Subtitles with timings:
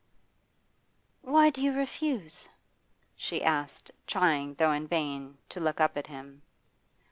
[1.21, 2.49] 'Why do you refuse?'
[3.15, 6.41] she asked, trying, though in vain, to look up at him.